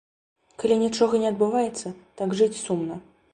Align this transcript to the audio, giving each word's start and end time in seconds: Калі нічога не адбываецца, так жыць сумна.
Калі 0.61 0.77
нічога 0.83 1.19
не 1.23 1.29
адбываецца, 1.33 1.93
так 2.23 2.35
жыць 2.41 2.53
сумна. 2.65 2.99